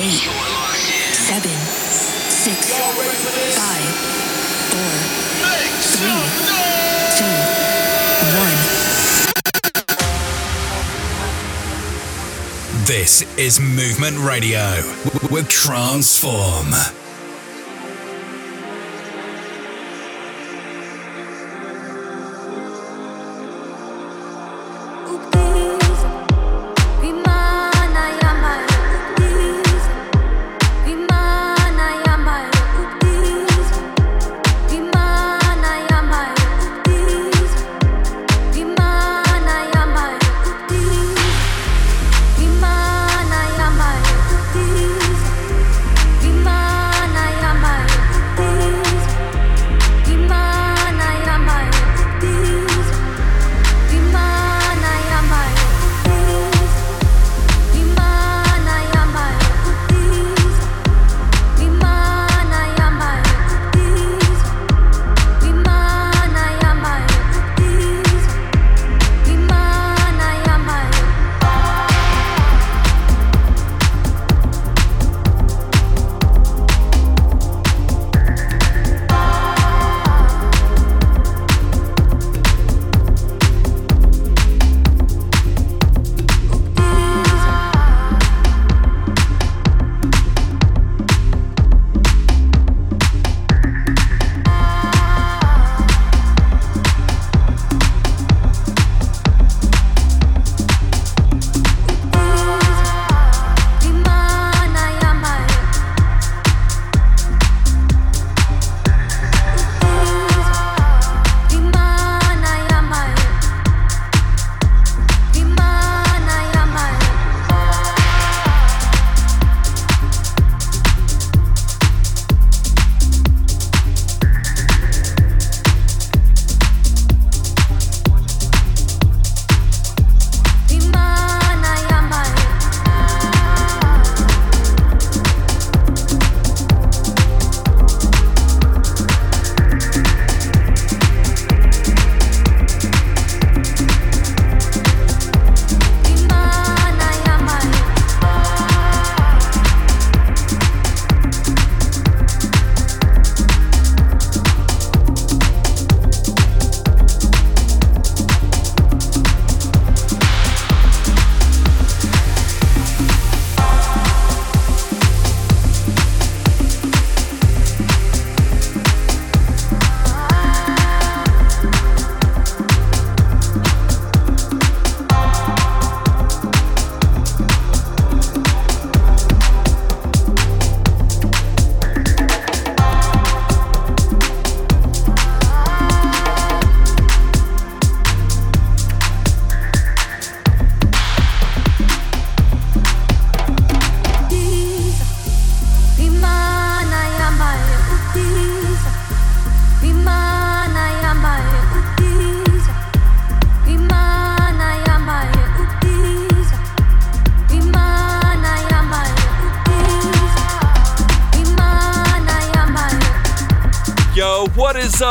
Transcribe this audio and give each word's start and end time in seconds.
eight, 0.00 0.30
seven, 1.12 1.58
six, 2.30 2.70
five, 3.58 3.82
four, 4.70 4.94
three, 5.90 6.22
two, 7.18 7.36
one. 8.38 8.58
This 12.86 13.22
is 13.36 13.58
Movement 13.58 14.18
Radio 14.20 14.82
with 15.32 15.48
Transform. 15.48 16.72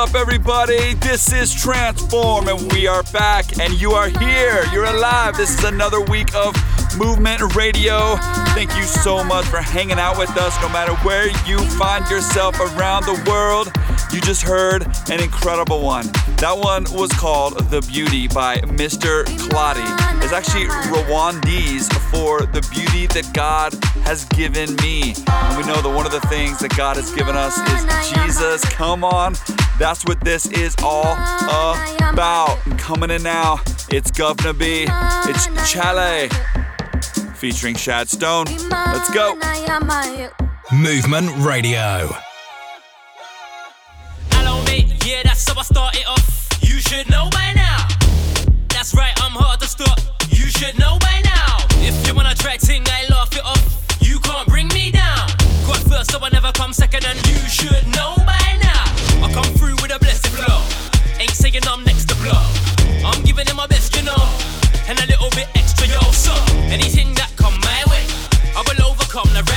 Up, 0.08 0.16
everybody? 0.16 0.94
This 0.94 1.34
is 1.34 1.54
Transform, 1.54 2.48
and 2.48 2.72
we 2.72 2.88
are 2.88 3.04
back, 3.12 3.60
and 3.60 3.74
you 3.74 3.92
are 3.92 4.08
here. 4.08 4.64
You're 4.72 4.86
alive. 4.86 5.36
This 5.36 5.50
is 5.50 5.66
another 5.66 6.00
week 6.00 6.34
of 6.34 6.56
Movement 6.98 7.56
Radio. 7.56 8.16
Thank 8.56 8.74
you 8.78 8.84
so 8.84 9.22
much 9.22 9.44
for 9.48 9.58
hanging 9.58 10.00
out 10.00 10.18
with 10.18 10.30
us, 10.38 10.56
no 10.62 10.70
matter 10.70 10.94
where 10.98 11.28
you 11.46 11.60
find 11.72 12.10
yourself 12.10 12.58
around 12.58 13.04
the 13.04 13.22
world. 13.30 13.70
You 14.14 14.22
just 14.22 14.44
heard 14.44 14.88
an 15.10 15.22
incredible 15.22 15.82
one. 15.82 16.06
That 16.38 16.58
one 16.58 16.86
was 16.94 17.12
called 17.12 17.60
The 17.70 17.82
Beauty 17.82 18.30
by 18.30 18.60
Mr. 18.60 19.26
Clottey. 19.50 20.24
It's 20.24 20.32
actually 20.32 20.68
Rwandese 20.68 21.92
for 22.12 22.46
the 22.46 22.66
beauty 22.72 23.08
that 23.08 23.34
God 23.34 23.74
has 24.06 24.24
given 24.26 24.74
me. 24.78 25.16
And 25.28 25.58
we 25.58 25.68
know 25.68 25.82
that 25.82 25.94
one 25.94 26.06
of 26.06 26.14
the 26.14 26.26
things 26.28 26.60
that 26.60 26.76
God 26.78 26.96
has 26.96 27.12
given 27.12 27.36
us 27.36 27.58
is 27.58 28.14
Jesus. 28.14 28.64
Come 28.70 29.04
on. 29.04 29.36
That's 29.80 30.04
what 30.06 30.20
this 30.22 30.48
is 30.48 30.76
all 30.82 31.14
about. 32.02 32.58
And 32.66 32.80
coming 32.80 33.12
in 33.12 33.22
now, 33.22 33.60
it's 33.90 34.10
Guvna 34.10 34.58
B, 34.58 34.88
it's 35.30 35.72
Chale, 35.72 36.30
featuring 37.36 37.76
Shad 37.76 38.10
Stone. 38.10 38.46
Let's 38.70 39.14
go. 39.14 39.36
Movement 40.72 41.30
Radio. 41.46 42.10
Hello, 44.32 44.64
mate. 44.66 45.06
Yeah, 45.06 45.22
that's 45.24 45.48
how 45.48 45.60
I 45.60 45.64
started 45.64 46.06
off. 46.08 46.50
You 46.62 46.80
should 46.80 47.08
know 47.10 47.30
by 47.32 47.54
now. 47.54 47.88
That's 48.70 48.96
right, 48.96 49.14
I'm 49.22 49.32
hard 49.32 49.60
to 49.60 49.68
stop. 49.68 50.00
You 50.30 50.48
should 50.48 50.78
know 50.80 50.98
by 51.00 51.22
now. 51.24 51.58
If 51.86 52.08
you 52.08 52.16
wanna 52.16 52.34
try 52.34 52.58
ting, 52.58 52.84
I 52.88 53.06
laugh 53.12 53.32
it 53.36 53.46
off. 53.46 53.64
You 54.02 54.20
can't 54.20 54.48
bring 54.48 54.70
me 54.70 54.92
down. 54.92 55.28
Got 55.68 55.78
first, 55.88 56.12
so 56.12 56.20
I 56.20 56.30
never 56.30 56.52
come 56.52 56.74
second, 56.74 57.06
and 57.06 57.18
you 57.28 57.38
should 57.48 57.86
know 57.96 58.16
by 58.26 58.38
now. 58.40 58.47
I 59.24 59.32
come 59.34 59.50
through 59.58 59.76
with 59.82 59.92
a 59.92 60.00
blessed 60.00 60.28
flow. 60.28 60.62
Ain't 61.20 61.32
saying 61.32 61.66
I'm 61.68 61.84
next 61.84 62.06
to 62.10 62.16
blow. 62.16 62.44
I'm 63.06 63.24
giving 63.24 63.48
it 63.48 63.56
my 63.56 63.68
best, 63.68 63.96
you 63.96 64.04
know. 64.04 64.24
And 64.88 65.00
a 65.00 65.06
little 65.08 65.30
bit 65.32 65.48
extra. 65.56 65.88
So, 66.14 66.34
anything 66.70 67.14
that 67.16 67.32
come 67.36 67.54
my 67.62 67.84
way, 67.92 68.04
I 68.56 68.62
will 68.68 68.92
overcome 68.92 69.30
the 69.34 69.44
right 69.52 69.57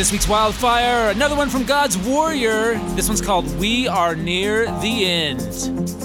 This 0.00 0.12
week's 0.12 0.26
Wildfire, 0.26 1.10
another 1.10 1.36
one 1.36 1.50
from 1.50 1.64
God's 1.64 1.98
Warrior. 1.98 2.78
This 2.94 3.06
one's 3.06 3.20
called 3.20 3.54
We 3.58 3.86
Are 3.86 4.16
Near 4.16 4.64
the 4.80 5.04
End. 5.04 5.99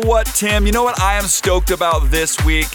Know 0.00 0.08
what, 0.08 0.26
Tim? 0.26 0.66
You 0.66 0.72
know 0.72 0.82
what 0.82 1.00
I 1.00 1.14
am 1.14 1.24
stoked 1.24 1.70
about 1.70 2.10
this 2.10 2.36
week? 2.44 2.66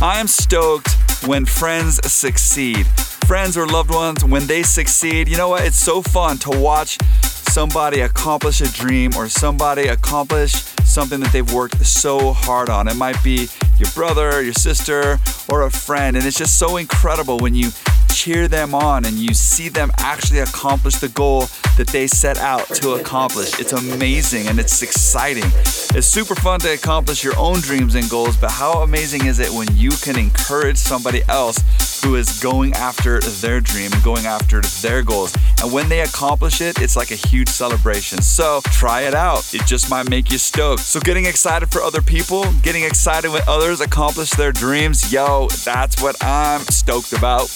I 0.00 0.20
am 0.20 0.26
stoked 0.26 0.88
when 1.26 1.44
friends 1.46 2.00
succeed. 2.10 2.86
Friends 3.26 3.56
or 3.56 3.66
loved 3.66 3.90
ones, 3.90 4.24
when 4.24 4.46
they 4.46 4.62
succeed, 4.62 5.28
you 5.28 5.36
know 5.36 5.48
what? 5.48 5.64
It's 5.64 5.78
so 5.78 6.02
fun 6.02 6.38
to 6.38 6.50
watch 6.50 6.98
somebody 7.22 8.00
accomplish 8.00 8.60
a 8.60 8.70
dream 8.72 9.12
or 9.16 9.28
somebody 9.28 9.88
accomplish 9.88 10.52
something 10.84 11.20
that 11.20 11.32
they've 11.32 11.52
worked 11.52 11.84
so 11.84 12.32
hard 12.32 12.68
on. 12.68 12.86
It 12.88 12.96
might 12.96 13.22
be 13.24 13.48
your 13.78 13.90
brother, 13.94 14.42
your 14.42 14.52
sister, 14.52 15.18
or 15.48 15.62
a 15.62 15.70
friend, 15.70 16.16
and 16.16 16.24
it's 16.24 16.38
just 16.38 16.58
so 16.58 16.76
incredible 16.76 17.38
when 17.38 17.54
you 17.54 17.70
cheer 18.12 18.46
them 18.46 18.74
on 18.74 19.04
and 19.04 19.16
you 19.16 19.34
see 19.34 19.68
them 19.68 19.90
actually 19.98 20.38
accomplish 20.38 20.96
the 20.96 21.08
goal 21.08 21.48
that 21.76 21.88
they 21.88 22.06
set 22.06 22.38
out 22.38 22.66
to 22.76 22.92
accomplish. 22.92 23.58
It's 23.58 23.72
amazing 23.72 24.48
and 24.48 24.58
it's 24.58 24.82
exciting. 24.82 25.44
It's 25.44 26.06
super 26.06 26.34
fun 26.34 26.60
to 26.60 26.72
accomplish 26.72 27.24
your 27.24 27.36
own 27.38 27.60
dreams 27.60 27.94
and 27.94 28.08
goals, 28.08 28.36
but 28.36 28.50
how 28.50 28.82
amazing 28.82 29.26
is 29.26 29.38
it 29.38 29.50
when 29.50 29.68
you 29.76 29.90
can 29.90 30.18
encourage 30.18 30.76
somebody 30.76 31.22
else 31.28 31.58
who 32.04 32.16
is 32.16 32.38
going 32.40 32.74
after 32.74 33.18
their 33.20 33.60
dream 33.60 33.90
and 33.92 34.02
going 34.02 34.26
after 34.26 34.60
their 34.60 35.02
goals? 35.02 35.34
And 35.62 35.72
when 35.72 35.88
they 35.88 36.00
accomplish 36.00 36.60
it, 36.60 36.80
it's 36.80 36.96
like 36.96 37.10
a 37.10 37.16
huge 37.16 37.48
celebration. 37.48 38.20
So 38.20 38.60
try 38.64 39.02
it 39.02 39.14
out. 39.14 39.54
It 39.54 39.64
just 39.66 39.90
might 39.90 40.10
make 40.10 40.30
you 40.30 40.36
stoked. 40.36 40.82
So 40.82 41.00
getting 41.00 41.24
excited 41.24 41.70
for 41.70 41.80
other 41.80 42.02
people, 42.02 42.44
getting 42.62 42.84
excited 42.84 43.30
when 43.30 43.42
others 43.48 43.80
accomplish 43.80 44.30
their 44.30 44.52
dreams, 44.52 45.12
yo, 45.12 45.48
that's 45.64 46.02
what 46.02 46.16
I'm 46.22 46.60
stoked 46.60 47.14
about. 47.14 47.50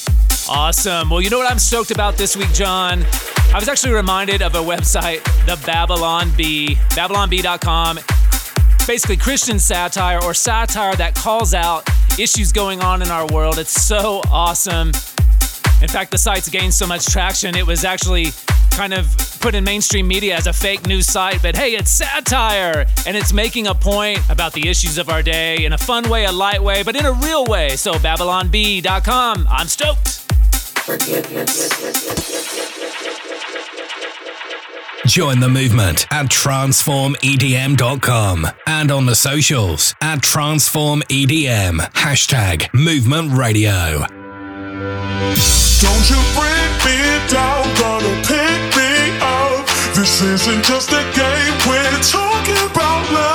Awesome. 0.49 1.11
Well, 1.11 1.21
you 1.21 1.29
know 1.29 1.39
what 1.39 1.51
I'm 1.51 1.59
stoked 1.59 1.91
about 1.91 2.17
this 2.17 2.35
week, 2.35 2.53
John? 2.55 3.05
I 3.53 3.59
was 3.59 3.69
actually 3.69 3.93
reminded 3.93 4.41
of 4.41 4.55
a 4.55 4.63
website, 4.63 5.23
the 5.45 5.63
Babylon 5.67 6.31
Bee, 6.37 6.77
babylonbee.com. 6.91 7.99
Basically, 8.87 9.19
Christian 9.19 9.59
satire 9.59 10.23
or 10.25 10.33
satire 10.33 10.97
that 10.97 11.15
calls 11.15 11.53
out 11.53 11.87
issues 12.19 12.53
going 12.53 12.81
on 12.81 13.03
in 13.03 13.09
our 13.09 13.27
world. 13.29 13.59
It's 13.59 13.87
so 13.87 14.21
awesome. 14.31 14.89
In 15.81 15.89
fact, 15.89 16.11
the 16.11 16.19
site's 16.19 16.49
gained 16.49 16.75
so 16.75 16.87
much 16.87 17.07
traction, 17.07 17.55
it 17.55 17.67
was 17.67 17.85
actually 17.85 18.33
kind 18.71 18.93
of 18.93 19.07
put 19.41 19.55
in 19.55 19.65
mainstream 19.65 20.07
media 20.07 20.37
as 20.37 20.47
a 20.47 20.53
fake 20.53 20.87
news 20.87 21.07
site, 21.07 21.43
but 21.43 21.57
hey, 21.57 21.75
it's 21.75 21.91
satire 21.91 22.87
and 23.07 23.17
it's 23.17 23.33
making 23.33 23.67
a 23.67 23.75
point 23.75 24.21
about 24.31 24.53
the 24.53 24.69
issues 24.69 24.99
of 24.99 25.09
our 25.09 25.23
day 25.23 25.65
in 25.65 25.73
a 25.73 25.79
fun 25.79 26.09
way, 26.09 26.25
a 26.27 26.33
light 26.33 26.63
way, 26.63 26.83
but 26.83 26.95
in 26.97 27.07
a 27.07 27.13
real 27.13 27.45
way. 27.47 27.71
So, 27.71 27.95
babylonbee.com, 27.95 29.47
I'm 29.51 29.67
stoked. 29.67 30.25
Join 35.07 35.39
the 35.41 35.49
movement 35.49 36.07
at 36.11 36.27
transformedm.com 36.27 38.47
and 38.67 38.91
on 38.91 39.07
the 39.07 39.15
socials 39.15 39.95
at 40.01 40.19
transformedm. 40.21 41.79
Hashtag 41.93 42.69
movement 42.75 43.33
radio. 43.33 44.05
Don't 45.81 46.11
you 46.11 46.21
bring 46.35 46.73
me 46.85 46.99
down, 47.31 47.63
gonna 47.79 48.21
pick 48.27 48.77
me 48.77 49.17
up. 49.21 49.65
This 49.95 50.21
isn't 50.21 50.65
just 50.65 50.91
a 50.91 51.05
game, 51.15 51.55
we're 51.69 52.01
talking 52.03 52.59
about 52.71 53.09
love. 53.13 53.28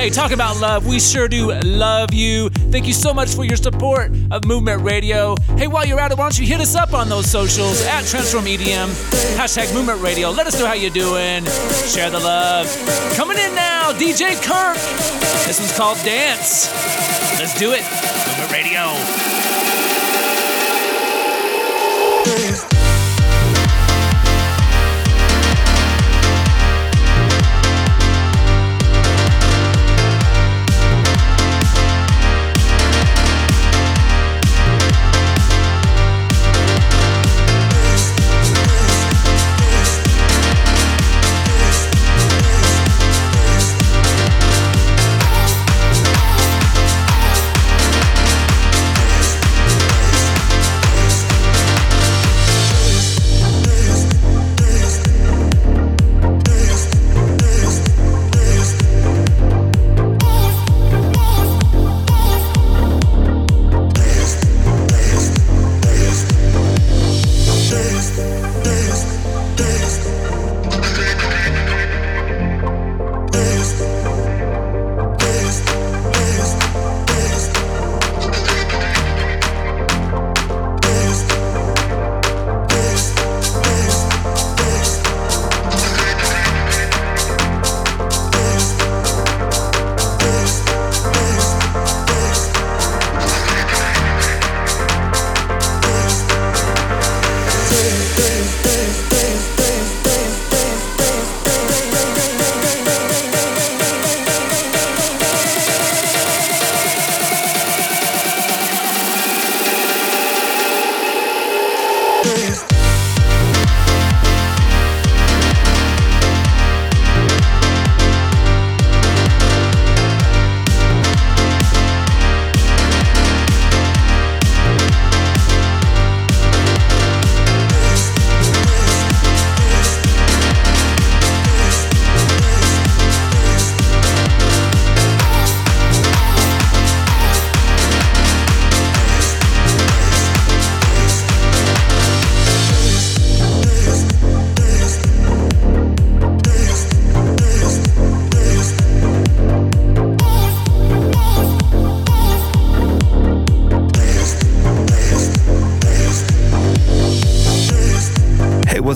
Hey, 0.00 0.08
talk 0.08 0.30
about 0.30 0.58
love. 0.58 0.86
We 0.86 0.98
sure 0.98 1.28
do 1.28 1.52
love 1.60 2.14
you. 2.14 2.48
Thank 2.48 2.86
you 2.86 2.94
so 2.94 3.12
much 3.12 3.34
for 3.34 3.44
your 3.44 3.58
support 3.58 4.10
of 4.30 4.46
Movement 4.46 4.80
Radio. 4.80 5.36
Hey, 5.58 5.66
while 5.66 5.84
you're 5.84 6.00
at 6.00 6.10
it, 6.10 6.16
why 6.16 6.24
don't 6.24 6.38
you 6.38 6.46
hit 6.46 6.58
us 6.58 6.74
up 6.74 6.94
on 6.94 7.10
those 7.10 7.30
socials 7.30 7.84
at 7.84 8.06
Transform 8.06 8.46
EDM, 8.46 8.88
hashtag 9.36 9.74
Movement 9.74 10.00
Radio. 10.00 10.30
Let 10.30 10.46
us 10.46 10.58
know 10.58 10.66
how 10.66 10.72
you're 10.72 10.88
doing. 10.88 11.44
Share 11.84 12.08
the 12.08 12.18
love. 12.18 12.66
Coming 13.14 13.36
in 13.36 13.54
now, 13.54 13.92
DJ 13.92 14.42
Kirk. 14.42 14.78
This 15.46 15.60
one's 15.60 15.76
called 15.76 15.98
Dance. 15.98 16.70
Let's 17.38 17.58
do 17.58 17.72
it. 17.72 18.09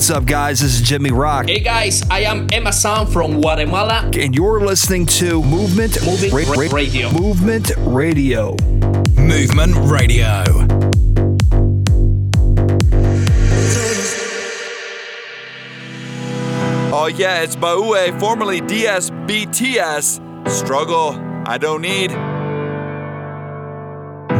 What's 0.05 0.17
up, 0.17 0.25
guys? 0.27 0.59
This 0.59 0.75
is 0.75 0.81
Jimmy 0.83 1.09
Rock. 1.09 1.47
Hey, 1.47 1.61
guys, 1.61 2.03
I 2.11 2.19
am 2.25 2.47
Emma 2.53 2.71
Sound 2.71 3.11
from 3.11 3.41
Guatemala. 3.41 4.07
And 4.13 4.35
you're 4.35 4.59
listening 4.59 5.07
to 5.07 5.41
Movement, 5.41 5.99
Movement 6.05 6.31
ra- 6.31 6.61
ra- 6.61 6.67
Radio. 6.71 7.11
Movement 7.11 7.71
Radio. 7.79 8.55
Movement 9.17 9.73
Radio. 9.75 10.43
Oh, 16.93 17.11
yeah, 17.17 17.41
it's 17.41 17.55
Boue, 17.55 17.95
formerly 18.19 18.61
DSBTS. 18.61 20.21
Struggle, 20.51 21.15
I 21.47 21.57
don't 21.57 21.81
need. 21.81 22.11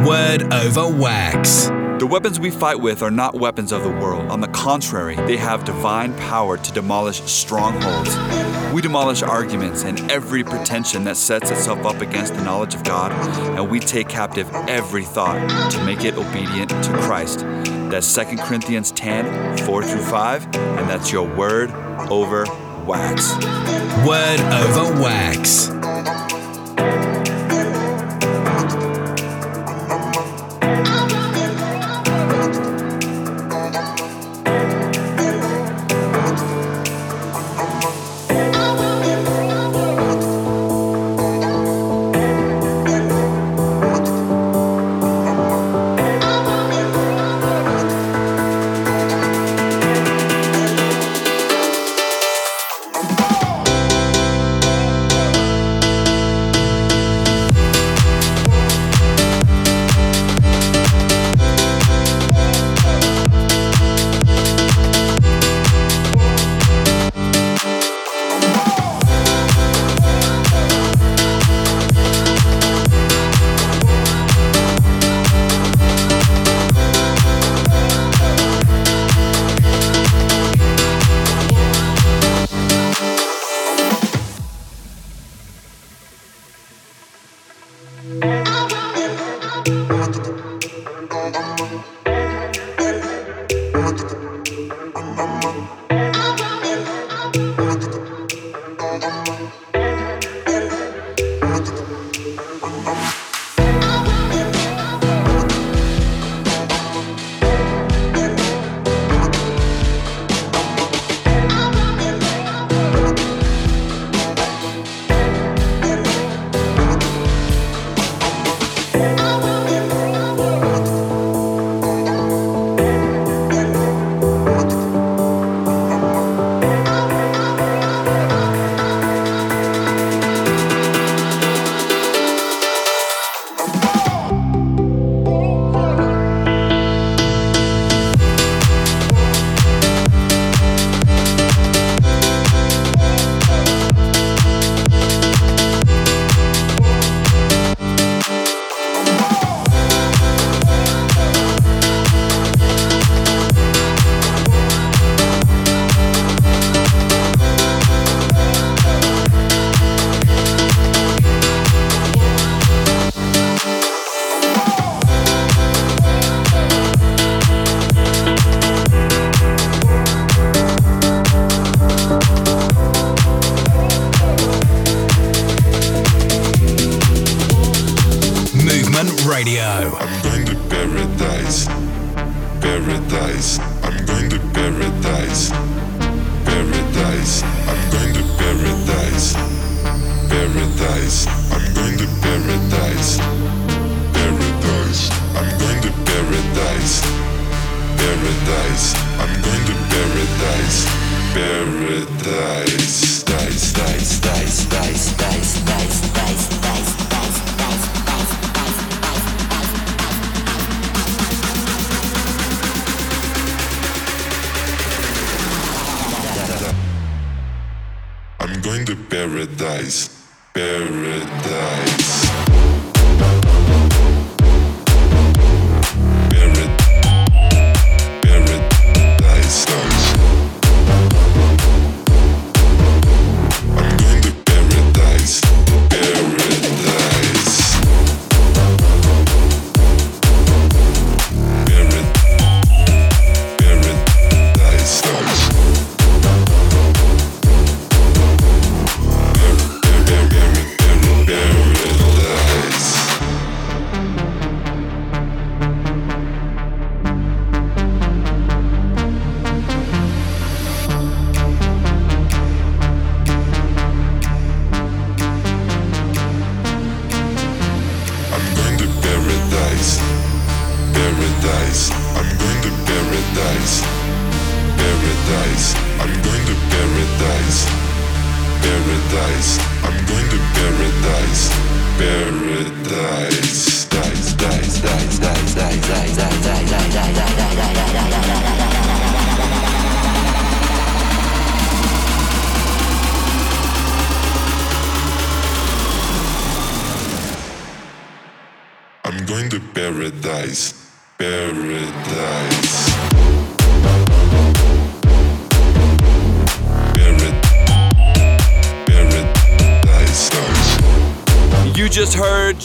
Word 0.08 0.54
over 0.54 0.88
wax. 0.95 1.71
The 1.97 2.05
weapons 2.05 2.41
we 2.41 2.51
fight 2.51 2.81
with 2.81 3.01
are 3.01 3.10
not 3.10 3.36
weapons 3.36 3.71
of 3.71 3.84
the 3.84 3.89
world. 3.89 4.29
On 4.29 4.41
the 4.41 4.49
contrary, 4.49 5.15
they 5.15 5.38
have 5.38 5.63
divine 5.63 6.13
power 6.15 6.58
to 6.58 6.71
demolish 6.73 7.21
strongholds. 7.21 8.13
We 8.73 8.81
demolish 8.81 9.23
arguments 9.23 9.86
and 9.86 10.12
every 10.12 10.43
pretension 10.43 11.05
that 11.05 11.15
sets 11.15 11.51
itself 11.51 11.86
up 11.86 12.01
against 12.01 12.36
the 12.36 12.43
knowledge 12.43 12.75
of 12.75 12.84
God, 12.84 13.13
and 13.58 13.71
we 13.71 13.79
take 13.79 14.10
captive 14.10 14.49
every 14.67 15.05
thought 15.05 15.71
to 15.71 15.86
make 15.86 16.03
it 16.03 16.17
obedient 16.17 16.69
to 16.69 16.91
Christ. 17.03 17.39
That's 17.89 18.13
2 18.13 18.39
Corinthians 18.39 18.91
10 18.91 19.60
4 19.60 19.84
through 19.84 20.03
5, 20.03 20.43
and 20.53 20.89
that's 20.89 21.13
your 21.13 21.34
word 21.38 21.71
over 22.12 22.45
wax. 22.86 23.34
Word 24.05 24.41
over 24.41 25.01
wax. 25.01 25.69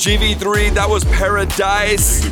GV3, 0.00 0.72
that 0.74 0.88
was 0.88 1.04
Paradise. 1.04 2.24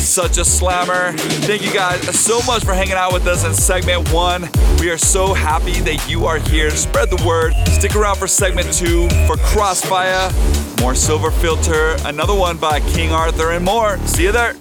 Such 0.00 0.38
a 0.38 0.44
slammer. 0.46 1.12
Thank 1.44 1.62
you 1.62 1.70
guys 1.74 2.00
so 2.18 2.40
much 2.46 2.64
for 2.64 2.72
hanging 2.72 2.94
out 2.94 3.12
with 3.12 3.26
us 3.26 3.44
in 3.44 3.52
segment 3.52 4.10
one. 4.10 4.48
We 4.78 4.88
are 4.88 4.96
so 4.96 5.34
happy 5.34 5.80
that 5.80 6.08
you 6.08 6.24
are 6.24 6.38
here. 6.38 6.70
Spread 6.70 7.10
the 7.10 7.22
word. 7.26 7.52
Stick 7.68 7.96
around 7.96 8.16
for 8.16 8.26
segment 8.26 8.72
two 8.72 9.10
for 9.26 9.36
Crossfya, 9.36 10.32
more 10.80 10.94
Silverfilter, 10.94 12.02
another 12.08 12.34
one 12.34 12.56
by 12.56 12.80
King 12.80 13.12
Arthur, 13.12 13.50
and 13.50 13.62
more. 13.62 13.98
See 14.06 14.22
you 14.22 14.32
there. 14.32 14.54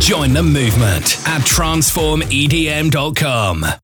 Join 0.00 0.32
the 0.32 0.42
movement 0.42 1.18
at 1.28 1.42
transformedm.com. 1.42 3.81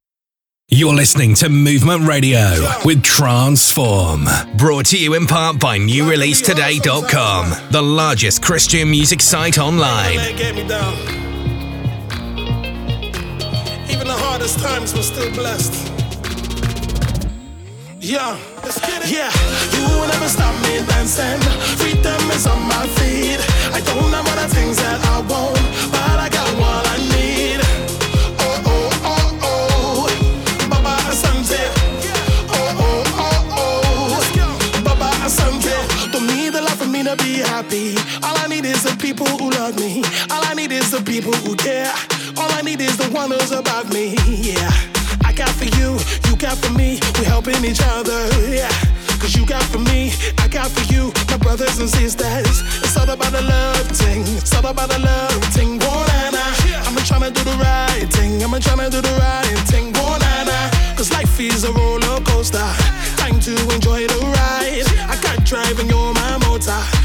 You're 0.79 0.95
listening 0.95 1.35
to 1.35 1.49
Movement 1.49 2.07
Radio 2.07 2.38
with 2.85 3.03
Transform. 3.03 4.29
Brought 4.57 4.87
to 4.87 4.97
you 4.97 5.14
in 5.14 5.27
part 5.27 5.59
by 5.59 5.77
NewReleaseToday.com, 5.77 7.73
the 7.73 7.83
largest 7.83 8.45
Christian 8.45 8.88
music 8.88 9.21
site 9.21 9.59
online. 9.59 10.21
Even 10.21 10.69
the 10.69 10.79
hardest 14.07 14.61
times 14.61 14.95
were 14.95 15.03
still 15.03 15.35
blessed. 15.35 15.91
Yeah, 17.99 18.38
yeah, 19.05 19.33
you 19.75 19.83
will 19.83 20.07
never 20.07 20.29
stop 20.29 20.55
me 20.62 20.79
dancing. 20.87 21.41
Freedom 21.77 22.31
is 22.31 22.47
on 22.47 22.62
my 22.69 22.87
feet. 22.87 23.41
I 23.75 23.81
don't 23.81 24.12
have 24.12 24.29
all 24.29 24.37
the 24.47 24.55
things 24.55 24.77
that 24.77 25.05
I 25.07 25.19
want, 25.23 25.59
but 25.91 26.21
I 26.21 26.38
people 39.14 39.38
who 39.38 39.49
love 39.51 39.75
me. 39.77 40.03
All 40.31 40.44
I 40.44 40.53
need 40.53 40.71
is 40.71 40.90
the 40.90 41.01
people 41.01 41.33
who 41.33 41.57
care. 41.57 41.90
All 42.37 42.51
I 42.53 42.61
need 42.61 42.81
is 42.83 42.99
the 42.99 43.09
one 43.09 43.31
who's 43.31 43.53
about 43.53 43.88
me. 43.88 44.14
Yeah. 44.29 44.68
I 45.25 45.33
got 45.33 45.49
for 45.49 45.64
you, 45.64 45.97
you 46.29 46.37
got 46.37 46.59
for 46.59 46.73
me. 46.77 47.01
We're 47.16 47.25
helping 47.25 47.64
each 47.64 47.81
other. 47.97 48.21
Yeah. 48.53 48.68
Cause 49.21 49.35
you 49.35 49.47
got 49.47 49.64
for 49.73 49.79
me, 49.79 50.12
I 50.44 50.47
got 50.49 50.71
for 50.71 50.85
you, 50.92 51.11
my 51.31 51.38
brothers 51.38 51.79
and 51.79 51.88
sisters. 51.88 52.61
It's 52.85 52.97
all 52.99 53.09
about 53.09 53.33
the 53.33 53.40
love 53.40 53.88
thing. 53.97 54.23
It's 54.37 54.55
all 54.55 54.66
about 54.66 54.90
the 54.90 54.99
love 54.99 55.42
thing. 55.57 55.81
Whoa, 55.81 56.05
na, 56.12 56.37
na. 56.37 56.44
I'm 56.85 56.94
trying 57.09 57.25
to 57.25 57.33
tryna 57.33 57.33
do 57.33 57.42
the 57.49 57.57
right 57.64 58.09
thing. 58.12 58.42
I'm 58.44 58.51
trying 58.51 58.61
to 58.61 58.68
tryna 58.68 58.90
do 58.90 59.01
the 59.01 59.14
right 59.25 59.59
thing. 59.73 59.87
Whoa, 59.97 60.18
na, 60.21 60.44
na. 60.44 60.59
Cause 60.97 61.11
life 61.12 61.40
is 61.40 61.64
a 61.64 61.73
roller 61.73 62.21
coaster. 62.29 62.68
Time 63.16 63.40
to 63.40 63.55
enjoy 63.73 64.07
the 64.07 64.21
ride. 64.37 64.85
I 65.09 65.16
got 65.23 65.44
driving, 65.44 65.88
you're 65.88 66.12
my 66.12 66.37
motor. 66.44 66.98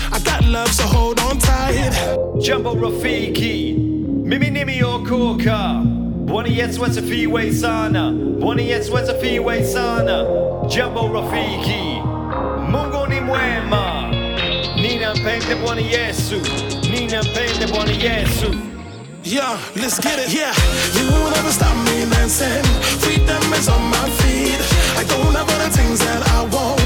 Love, 0.54 0.70
so 0.70 0.84
hold 0.84 1.20
on 1.22 1.38
tight. 1.40 1.92
Jumbo 2.40 2.76
Rafiki, 2.76 3.74
mimi 4.24 4.50
nimeokoka. 4.50 5.82
Bwana 6.26 6.50
Yesu 6.50 6.86
asifiwe 6.86 7.52
sana, 7.54 8.12
Bwana 8.40 8.62
Yesu 8.62 8.98
asifiwe 8.98 9.64
sana. 9.64 10.26
Jumbo 10.68 11.08
Rafiki, 11.14 12.02
Mungu 12.72 13.08
ni 13.10 13.20
mwema. 13.22 14.12
Ninampenda 14.76 15.56
Bwana 15.56 15.82
Yesu, 15.82 16.36
ninampenda 16.92 17.68
Bwana 17.68 17.92
Yesu. 17.92 18.56
Yeah, 19.26 19.58
let's 19.76 20.00
get 20.00 20.20
it. 20.20 20.34
Yeah, 20.34 20.54
you 21.00 21.06
will 21.08 21.32
never 21.32 21.52
stop 21.52 21.76
me 21.86 22.06
dancing. 22.12 22.64
Freedom 23.00 23.54
is 23.54 23.70
on 23.70 23.82
my 23.90 24.10
feet. 24.20 24.60
I 25.00 25.04
don't 25.08 25.34
have 25.34 25.50
all 25.50 25.60
the 25.64 25.70
things 25.78 26.00
that 26.00 26.22
I 26.28 26.42
want, 26.52 26.83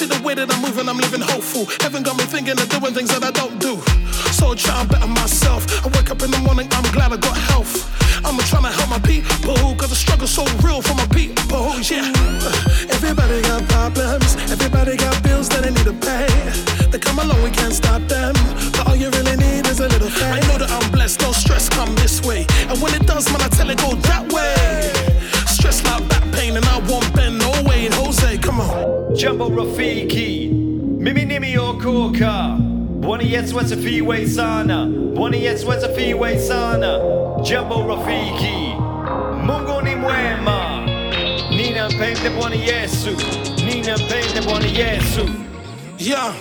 See 0.00 0.06
the 0.06 0.16
way 0.24 0.32
that 0.32 0.48
I'm 0.48 0.62
moving, 0.64 0.88
I'm 0.88 0.96
living 0.96 1.20
hopeful. 1.20 1.68
Heaven 1.84 2.02
got 2.02 2.16
me 2.16 2.24
thinking 2.24 2.56
of 2.56 2.66
doing 2.72 2.94
things 2.96 3.12
that 3.12 3.20
I 3.22 3.30
don't 3.36 3.60
do. 3.60 3.76
So 4.32 4.54
try 4.54 4.80
and 4.80 4.88
better 4.88 5.06
myself. 5.06 5.68
I 5.84 5.92
wake 5.92 6.08
up 6.08 6.22
in 6.24 6.30
the 6.30 6.40
morning, 6.40 6.68
I'm 6.72 6.88
glad 6.96 7.12
I 7.12 7.18
got 7.20 7.36
health. 7.36 7.84
I'm 8.24 8.40
trying 8.48 8.64
to 8.64 8.72
help 8.72 8.88
my 8.88 8.98
people, 9.04 9.60
cause 9.76 9.92
the 9.92 10.00
struggle's 10.00 10.32
so 10.32 10.48
real 10.64 10.80
for 10.80 10.96
my 10.96 11.04
people, 11.12 11.76
yeah. 11.84 12.08
Uh, 12.16 12.96
everybody 12.96 13.42
got 13.44 13.60
problems, 13.68 14.40
everybody 14.48 14.96
Jumbo 29.20 29.48
Rafiki, 29.50 30.48
mimi 30.98 31.24
nimeokoka. 31.24 32.56
Bwana 33.00 33.22
Yesu 33.24 33.60
asifiwe 33.60 34.26
sana, 34.26 34.86
Bwana 35.14 35.36
Yesu 35.36 35.72
asifiwe 35.72 36.38
sana. 36.38 36.98
Jumbo 37.42 37.74
Rafiki, 37.88 38.74
Mungu 39.44 39.82
ni 39.82 39.94
mwema. 39.96 40.86
Ninampenda 41.50 42.30
Bwana 42.30 42.56
Yesu, 42.56 43.08
ninampenda 43.66 44.42
Bwana 44.48 44.66
Yesu. 44.66 45.20
Yeah, 45.98 46.32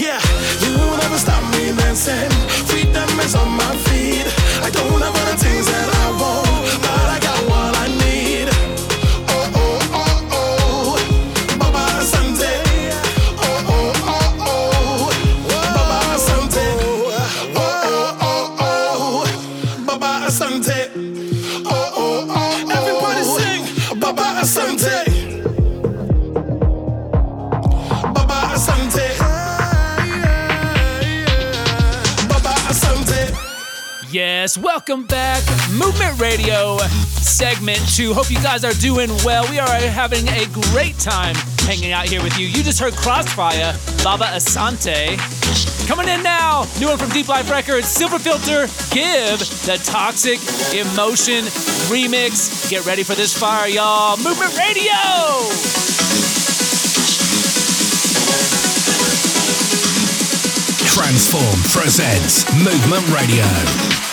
yeah, 0.00 0.20
you 0.60 0.68
will 0.78 0.96
never 0.98 1.18
stop 1.18 1.42
me 1.52 1.72
dancing. 1.78 2.30
Freedom 2.68 3.20
is 3.20 3.34
on 3.34 3.48
my 3.56 3.74
feet. 3.88 4.26
I 4.62 4.70
don't 4.70 5.00
have 5.00 5.14
the 5.14 5.36
things 5.44 5.66
welcome 34.88 35.06
back. 35.06 35.44
Movement 35.70 36.18
Radio 36.18 36.76
segment 37.22 37.78
two. 37.94 38.12
Hope 38.12 38.32
you 38.32 38.42
guys 38.42 38.64
are 38.64 38.72
doing 38.72 39.08
well. 39.24 39.48
We 39.48 39.60
are 39.60 39.68
having 39.68 40.26
a 40.26 40.46
great 40.72 40.98
time 40.98 41.36
hanging 41.58 41.92
out 41.92 42.08
here 42.08 42.20
with 42.20 42.36
you. 42.36 42.48
You 42.48 42.64
just 42.64 42.80
heard 42.80 42.92
Crossfya, 42.94 43.78
Baba 44.02 44.24
Asante. 44.24 45.16
Coming 45.86 46.08
in 46.08 46.24
now, 46.24 46.66
new 46.80 46.88
one 46.88 46.98
from 46.98 47.10
Deep 47.10 47.28
Life 47.28 47.48
Records, 47.48 47.86
Silverfilter, 47.96 48.66
Give, 48.92 49.38
the 49.66 49.80
Toxic 49.84 50.40
Emotion 50.74 51.44
remix. 51.86 52.68
Get 52.68 52.84
ready 52.84 53.04
for 53.04 53.14
this 53.14 53.38
fire, 53.38 53.68
y'all. 53.68 54.16
Movement 54.16 54.58
Radio! 54.58 54.98
Transform 60.90 61.62
presents 61.70 62.44
Movement 62.64 63.08
Radio. 63.14 64.11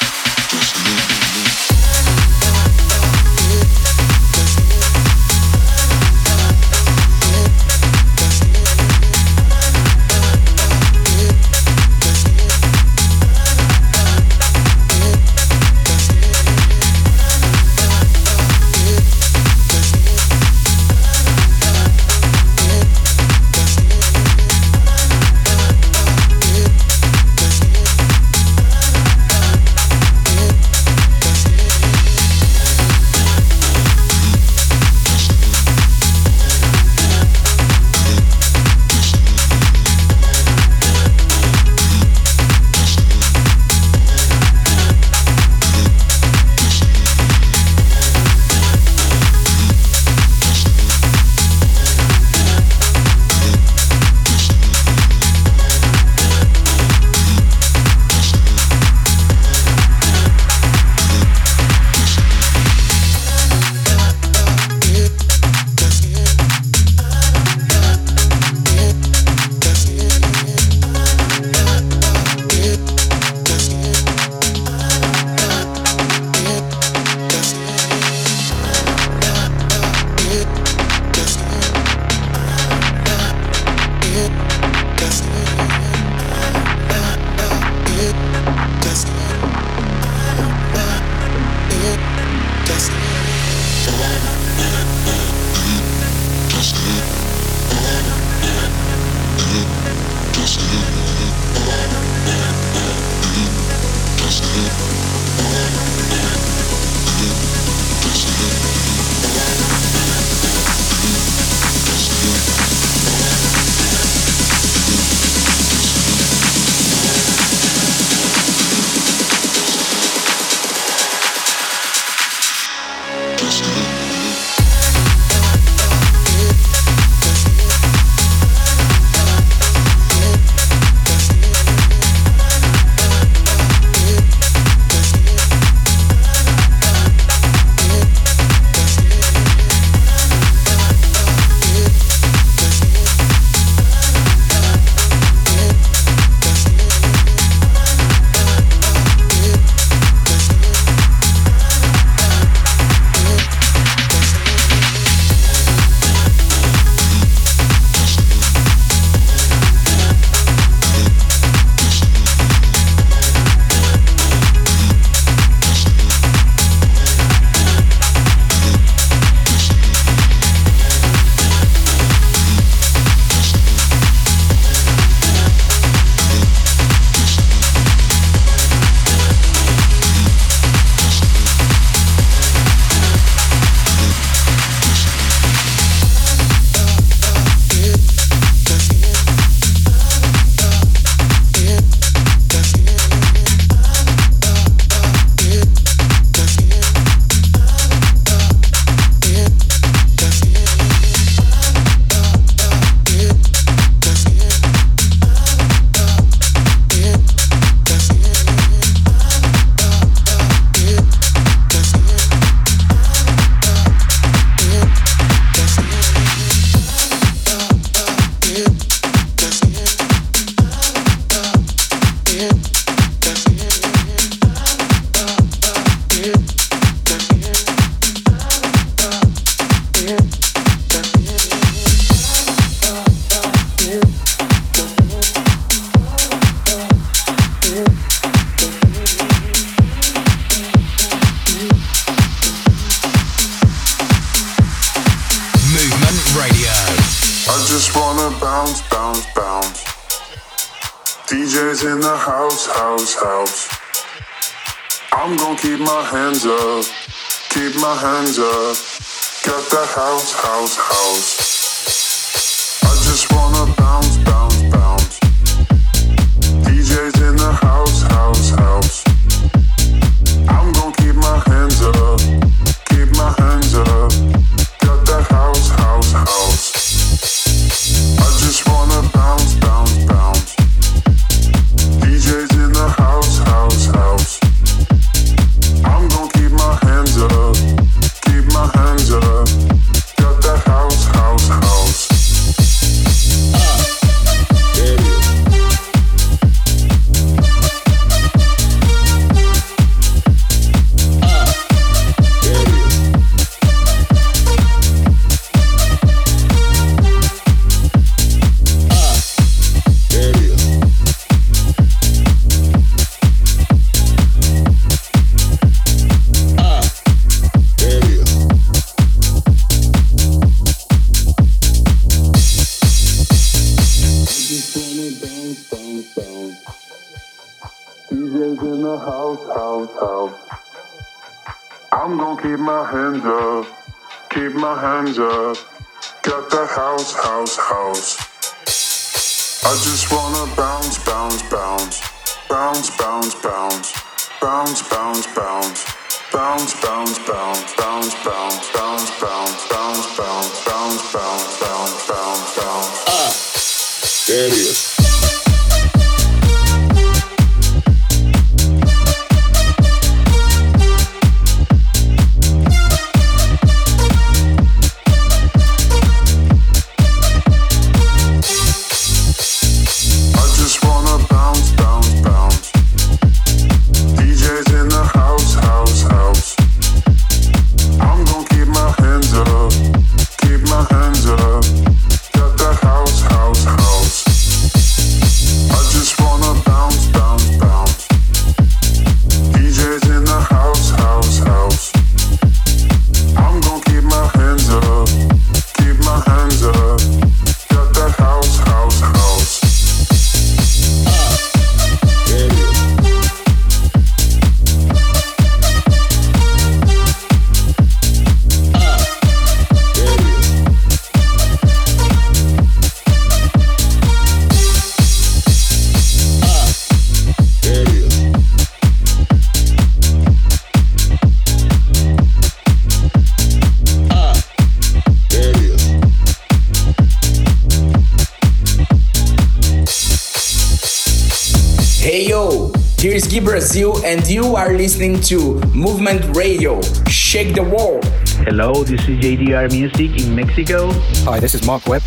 and 434.09 434.27
you 434.27 434.55
are 434.55 434.73
listening 434.73 435.21
to 435.21 435.59
Movement 435.67 436.35
Radio. 436.35 436.81
Shake 437.07 437.53
the 437.53 437.61
world. 437.61 438.03
Hello, 438.47 438.83
this 438.83 439.01
is 439.07 439.19
JDR 439.19 439.71
Music 439.71 440.25
in 440.25 440.35
Mexico. 440.35 440.89
Hi, 441.29 441.39
this 441.39 441.53
is 441.53 441.63
Mark 441.63 441.85
Webb, 441.85 442.01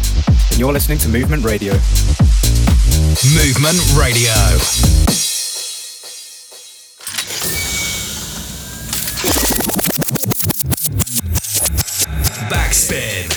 and 0.50 0.58
you're 0.58 0.72
listening 0.72 0.98
to 0.98 1.08
Movement 1.08 1.44
Radio. 1.44 1.74
Movement 3.38 3.78
Radio. 3.94 4.34
Backspin. 12.50 13.30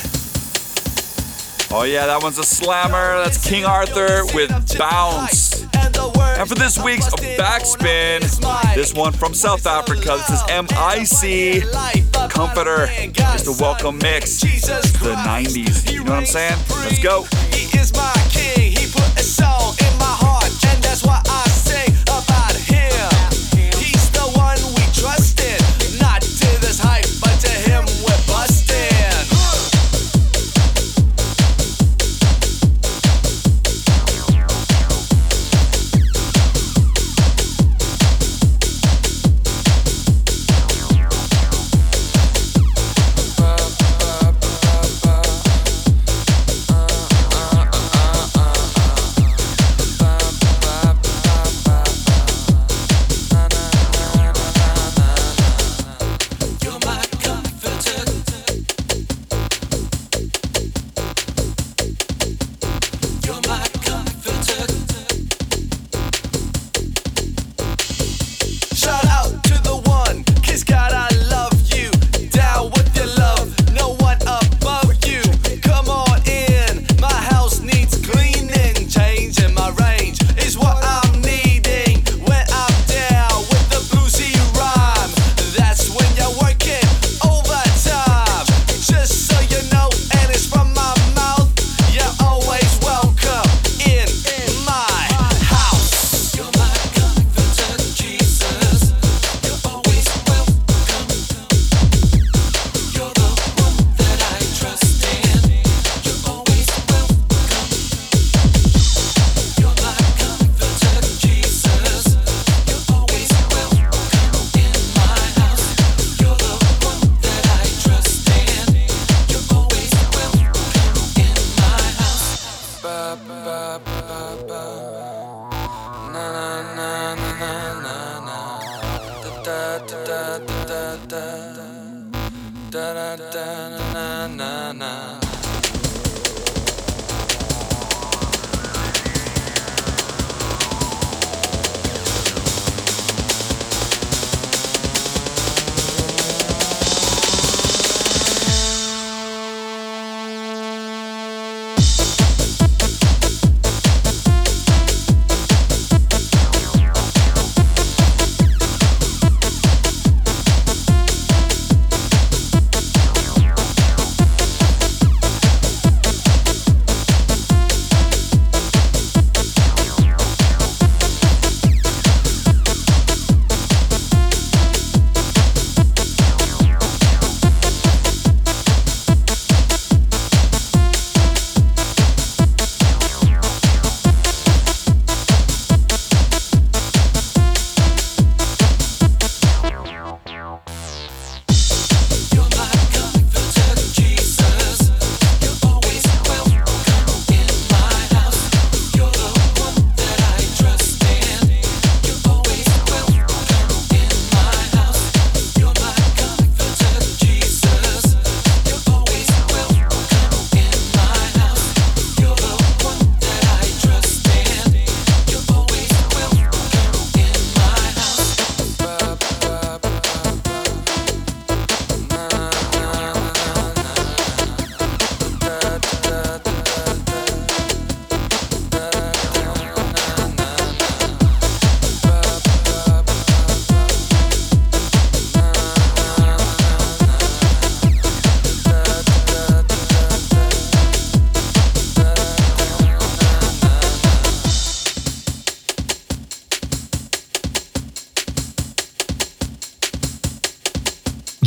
Oh 1.72 1.84
yeah, 1.84 2.08
that 2.08 2.24
one's 2.24 2.40
a 2.40 2.44
slammer. 2.44 3.24
That's 3.24 3.48
King 3.48 3.66
Arthur 3.66 4.26
with 4.34 4.50
Bounce. 4.80 5.45
And 6.38 6.50
for 6.50 6.56
this 6.56 6.78
week's 6.78 7.08
Backspin, 7.38 8.20
this 8.76 8.94
one 8.94 9.14
from 9.14 9.34
South 9.34 9.66
Africa, 9.66 10.18
this 10.28 10.30
is 10.30 10.44
MIC 10.50 11.64
Comforter. 12.30 12.88
It's 12.90 13.44
the 13.44 13.58
welcome 13.60 13.98
mix. 14.00 14.42
The 14.42 15.16
90s. 15.16 15.92
You 15.92 16.04
know 16.04 16.12
what 16.12 16.20
I'm 16.20 16.26
saying? 16.26 16.58
Let's 16.70 17.02
go. 17.02 17.26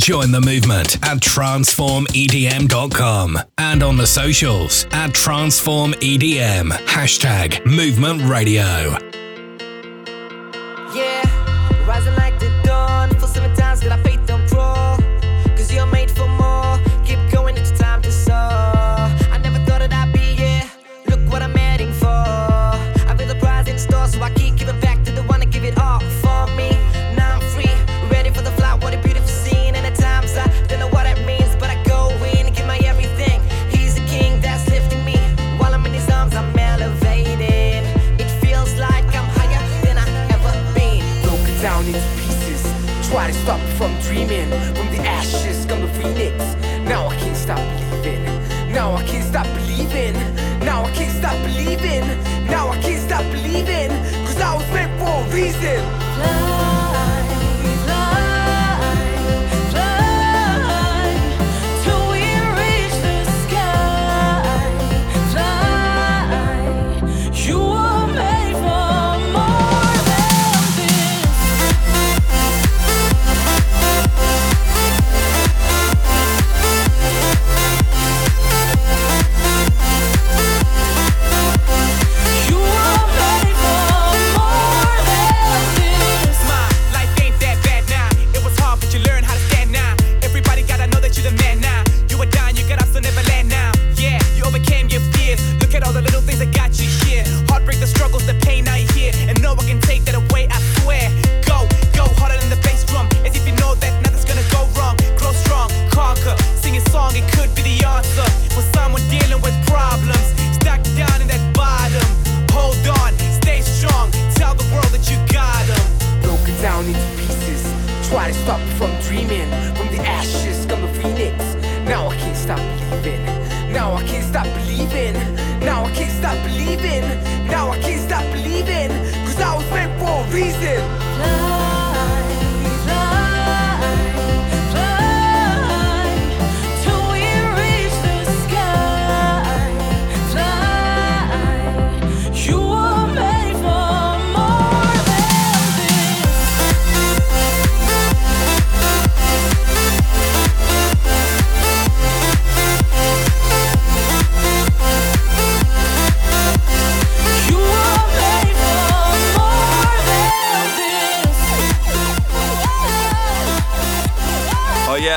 Join 0.09 0.31
the 0.31 0.41
movement 0.41 0.95
at 1.05 1.19
transformedm.com 1.19 3.37
and 3.59 3.83
on 3.83 3.95
the 3.95 4.07
socials 4.07 4.85
at 4.85 5.11
transformedm. 5.11 6.71
Hashtag 6.87 7.63
movement 7.63 8.23
radio. 8.23 9.08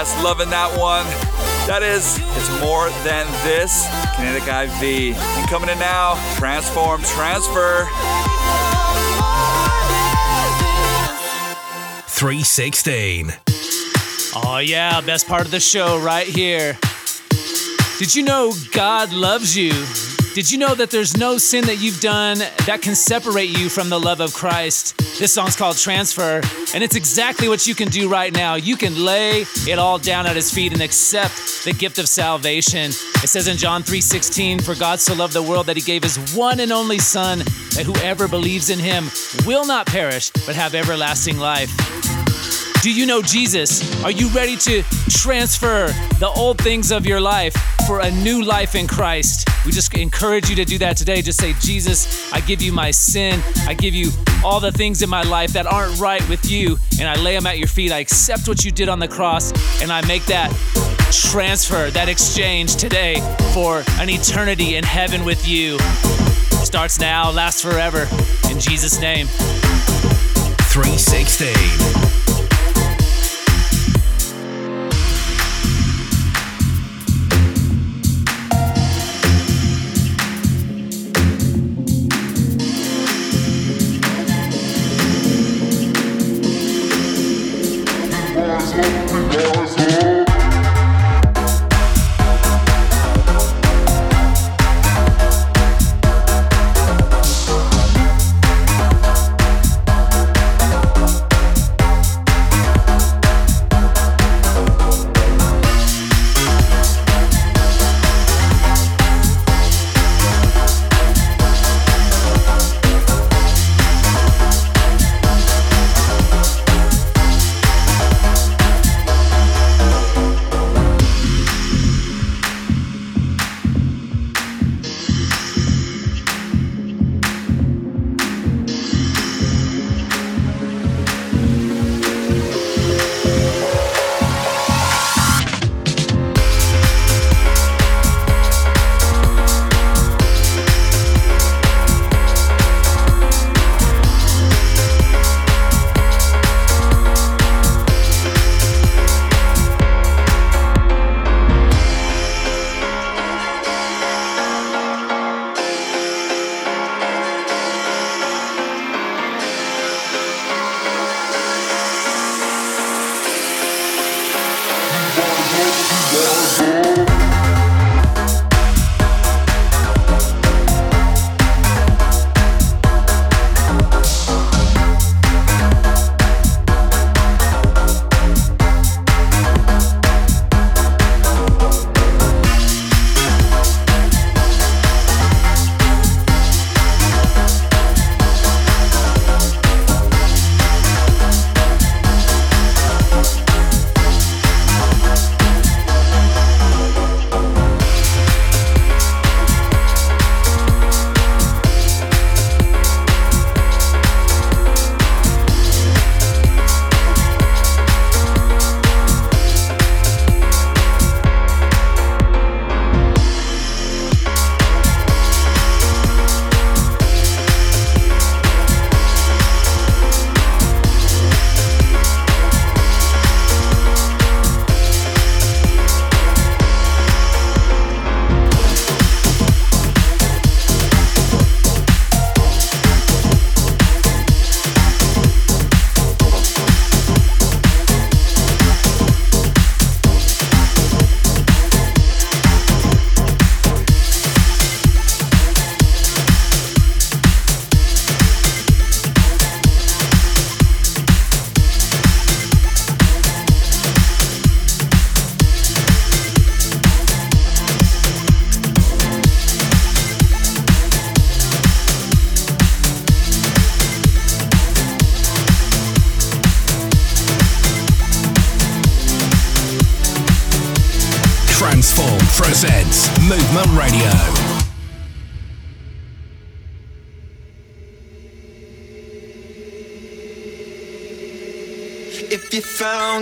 Yes, 0.02 0.24
loving 0.24 0.50
that 0.50 0.76
one. 0.78 1.06
That 1.68 1.82
is, 1.82 2.18
it's 2.18 2.60
more 2.60 2.90
than 3.04 3.24
this. 3.44 3.86
Kinetic 4.16 4.42
IV. 4.42 5.16
And 5.16 5.48
coming 5.48 5.68
in 5.70 5.78
now, 5.78 6.14
Transform 6.34 7.02
Transfer. 7.02 7.86
316. 12.08 13.32
Oh, 14.34 14.58
yeah, 14.58 15.00
best 15.02 15.28
part 15.28 15.42
of 15.42 15.52
the 15.52 15.60
show 15.60 16.00
right 16.00 16.26
here. 16.26 16.76
Did 17.98 18.16
you 18.16 18.24
know 18.24 18.52
God 18.72 19.12
loves 19.12 19.56
you? 19.56 19.72
Did 20.34 20.50
you 20.50 20.56
know 20.56 20.74
that 20.74 20.90
there's 20.90 21.14
no 21.14 21.36
sin 21.36 21.66
that 21.66 21.76
you've 21.76 22.00
done 22.00 22.38
that 22.38 22.80
can 22.80 22.94
separate 22.94 23.50
you 23.50 23.68
from 23.68 23.90
the 23.90 24.00
love 24.00 24.20
of 24.20 24.32
Christ? 24.32 24.96
This 25.18 25.34
song's 25.34 25.54
called 25.54 25.76
Transfer, 25.76 26.40
and 26.74 26.82
it's 26.82 26.96
exactly 26.96 27.48
what 27.48 27.66
you 27.66 27.74
can 27.74 27.88
do 27.88 28.08
right 28.08 28.32
now. 28.32 28.54
You 28.54 28.78
can 28.78 29.04
lay 29.04 29.44
it 29.68 29.78
all 29.78 29.98
down 29.98 30.26
at 30.26 30.34
his 30.34 30.50
feet 30.50 30.72
and 30.72 30.80
accept 30.80 31.64
the 31.66 31.74
gift 31.74 31.98
of 31.98 32.08
salvation. 32.08 32.92
It 33.22 33.28
says 33.28 33.46
in 33.46 33.58
John 33.58 33.82
3:16, 33.82 34.58
"For 34.58 34.74
God 34.74 35.00
so 35.02 35.12
loved 35.12 35.34
the 35.34 35.42
world 35.42 35.66
that 35.66 35.76
he 35.76 35.82
gave 35.82 36.02
his 36.02 36.16
one 36.32 36.60
and 36.60 36.72
only 36.72 36.98
son, 36.98 37.40
that 37.74 37.84
whoever 37.84 38.26
believes 38.26 38.70
in 38.70 38.78
him 38.78 39.10
will 39.44 39.66
not 39.66 39.84
perish 39.84 40.30
but 40.46 40.56
have 40.56 40.74
everlasting 40.74 41.38
life." 41.38 42.21
Do 42.82 42.92
you 42.92 43.06
know 43.06 43.22
Jesus? 43.22 44.02
Are 44.02 44.10
you 44.10 44.26
ready 44.30 44.56
to 44.56 44.82
transfer 45.08 45.86
the 46.18 46.26
old 46.34 46.58
things 46.58 46.90
of 46.90 47.06
your 47.06 47.20
life 47.20 47.54
for 47.86 48.00
a 48.00 48.10
new 48.10 48.42
life 48.42 48.74
in 48.74 48.88
Christ? 48.88 49.48
We 49.64 49.70
just 49.70 49.96
encourage 49.96 50.50
you 50.50 50.56
to 50.56 50.64
do 50.64 50.78
that 50.78 50.96
today. 50.96 51.22
Just 51.22 51.40
say, 51.40 51.52
Jesus, 51.60 52.32
I 52.32 52.40
give 52.40 52.60
you 52.60 52.72
my 52.72 52.90
sin. 52.90 53.40
I 53.68 53.74
give 53.74 53.94
you 53.94 54.10
all 54.44 54.58
the 54.58 54.72
things 54.72 55.00
in 55.00 55.08
my 55.08 55.22
life 55.22 55.52
that 55.52 55.64
aren't 55.64 56.00
right 56.00 56.28
with 56.28 56.50
you, 56.50 56.76
and 56.98 57.08
I 57.08 57.14
lay 57.22 57.36
them 57.36 57.46
at 57.46 57.58
your 57.58 57.68
feet. 57.68 57.92
I 57.92 58.00
accept 58.00 58.48
what 58.48 58.64
you 58.64 58.72
did 58.72 58.88
on 58.88 58.98
the 58.98 59.06
cross, 59.06 59.52
and 59.80 59.92
I 59.92 60.04
make 60.08 60.26
that 60.26 60.50
transfer, 61.12 61.88
that 61.92 62.08
exchange 62.08 62.74
today 62.74 63.20
for 63.54 63.84
an 64.00 64.10
eternity 64.10 64.74
in 64.74 64.82
heaven 64.82 65.24
with 65.24 65.46
you. 65.46 65.78
Starts 66.64 66.98
now, 66.98 67.30
lasts 67.30 67.62
forever. 67.62 68.08
In 68.50 68.58
Jesus' 68.58 69.00
name. 69.00 69.28
316. 70.66 72.21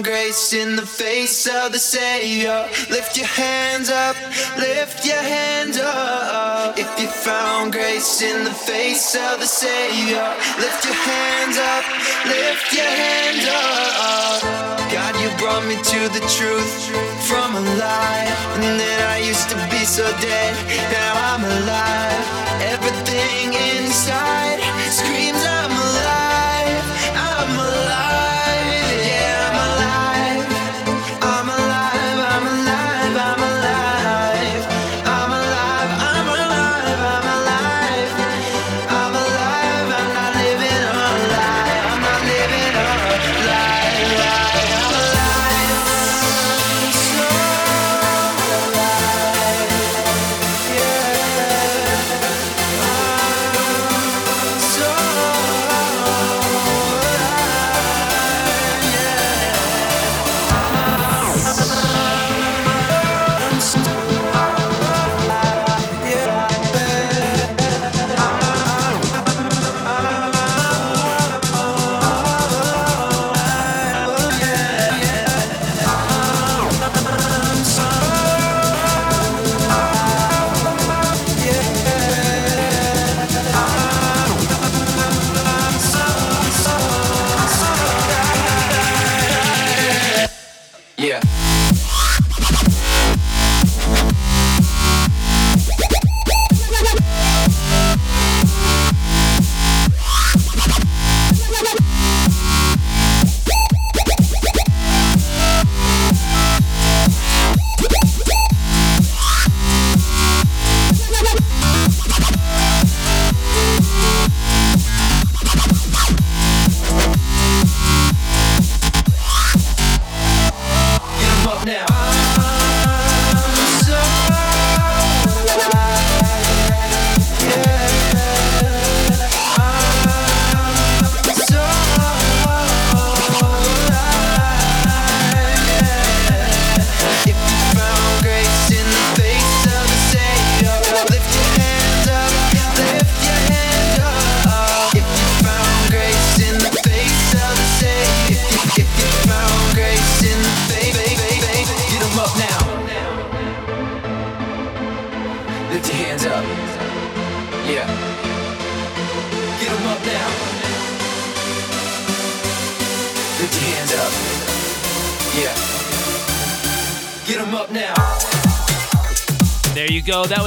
Grace 0.03 0.53
in 0.53 0.77
the 0.77 0.87
face 0.87 1.47
of 1.47 1.73
the 1.73 1.79
Savior, 1.79 2.69
lift 2.91 3.17
your 3.17 3.27
hands 3.27 3.91
up, 3.91 4.17
lift 4.57 5.05
your 5.05 5.23
hands 5.23 5.79
up. 5.79 6.79
If 6.79 6.91
you 7.01 7.09
found 7.09 7.73
grace 7.73 8.23
in 8.23 8.45
the 8.45 8.53
face 8.53 9.15
of 9.15 9.41
the 9.41 9.47
Savior, 9.47 10.27
lift 10.59 10.85
your 10.85 10.95
hands 10.95 11.57
up, 11.59 11.85
lift 12.27 12.73
your 12.73 12.93
hands 13.05 13.47
up. 13.47 14.43
God, 14.93 15.15
you 15.23 15.29
brought 15.39 15.67
me 15.67 15.77
to 15.77 16.01
the 16.17 16.25
truth 16.37 16.75
from 17.29 17.57
a 17.57 17.61
lie. 17.61 18.27
And 18.57 18.81
then 18.81 18.99
I 19.15 19.19
used 19.19 19.49
to 19.51 19.57
be 19.71 19.85
so 19.85 20.05
dead, 20.21 20.53
now 20.91 21.13
I'm 21.31 21.45
alive. 21.45 22.25
Everything 22.75 23.55
inside 23.77 24.61
screams 24.91 25.43
I'm 25.45 25.60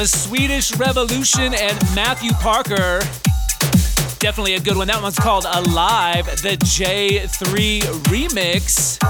was 0.04 0.24
Swedish 0.24 0.76
Revolution 0.76 1.54
and 1.54 1.80
Matthew 1.96 2.34
Parker. 2.34 3.00
Definitely 4.20 4.56
a 4.56 4.60
good 4.60 4.76
one. 4.76 4.88
That 4.88 5.02
one's 5.02 5.18
called 5.18 5.46
Alive, 5.46 6.26
the 6.42 6.58
J3 6.58 7.80
remix. 8.12 9.02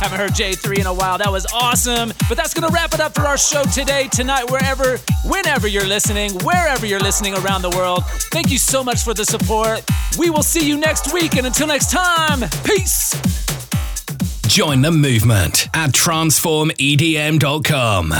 Haven't 0.00 0.18
heard 0.18 0.32
J3 0.32 0.80
in 0.80 0.86
a 0.86 0.92
while. 0.92 1.18
That 1.18 1.30
was 1.30 1.46
awesome. 1.54 2.12
But 2.28 2.36
that's 2.36 2.52
going 2.52 2.68
to 2.68 2.74
wrap 2.74 2.92
it 2.94 2.98
up 2.98 3.14
for 3.14 3.20
our 3.20 3.38
show 3.38 3.62
today, 3.62 4.08
tonight, 4.08 4.50
wherever, 4.50 4.98
whenever 5.24 5.68
you're 5.68 5.86
listening, 5.86 6.32
wherever 6.40 6.84
you're 6.84 6.98
listening 6.98 7.34
around 7.34 7.62
the 7.62 7.70
world. 7.70 8.02
Thank 8.32 8.50
you 8.50 8.58
so 8.58 8.82
much 8.82 9.04
for 9.04 9.14
the 9.14 9.24
support. 9.24 9.84
We 10.18 10.30
will 10.30 10.42
see 10.42 10.68
you 10.68 10.76
next 10.76 11.14
week. 11.14 11.36
And 11.36 11.46
until 11.46 11.68
next 11.68 11.92
time, 11.92 12.40
peace. 12.64 13.12
Join 14.48 14.82
the 14.82 14.90
movement 14.90 15.68
at 15.74 15.92
transformedm.com. 15.92 18.14